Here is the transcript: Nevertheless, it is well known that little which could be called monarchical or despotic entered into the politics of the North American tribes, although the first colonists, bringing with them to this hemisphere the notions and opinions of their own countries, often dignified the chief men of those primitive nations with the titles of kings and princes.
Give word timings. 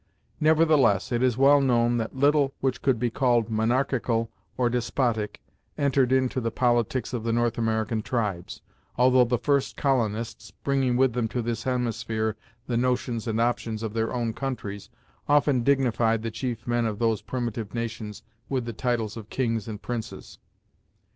Nevertheless, 0.39 1.11
it 1.11 1.21
is 1.21 1.37
well 1.37 1.61
known 1.61 1.97
that 1.97 2.15
little 2.15 2.55
which 2.59 2.81
could 2.81 2.97
be 2.97 3.11
called 3.11 3.51
monarchical 3.51 4.31
or 4.57 4.67
despotic 4.67 5.39
entered 5.77 6.11
into 6.11 6.41
the 6.41 6.49
politics 6.49 7.13
of 7.13 7.23
the 7.23 7.31
North 7.31 7.55
American 7.55 8.01
tribes, 8.01 8.63
although 8.95 9.25
the 9.25 9.37
first 9.37 9.77
colonists, 9.77 10.49
bringing 10.63 10.97
with 10.97 11.13
them 11.13 11.27
to 11.27 11.43
this 11.43 11.61
hemisphere 11.65 12.35
the 12.65 12.77
notions 12.77 13.27
and 13.27 13.39
opinions 13.39 13.83
of 13.83 13.93
their 13.93 14.11
own 14.11 14.33
countries, 14.33 14.89
often 15.29 15.61
dignified 15.61 16.23
the 16.23 16.31
chief 16.31 16.65
men 16.65 16.87
of 16.87 16.97
those 16.97 17.21
primitive 17.21 17.75
nations 17.75 18.23
with 18.49 18.65
the 18.65 18.73
titles 18.73 19.15
of 19.15 19.29
kings 19.29 19.67
and 19.67 19.83
princes. 19.83 20.39